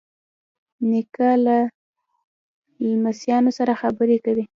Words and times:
نیکه 0.89 1.29
له 1.45 1.57
لمسیانو 2.89 3.51
سره 3.57 3.71
خبرې 3.81 4.17
کوي. 4.25 4.43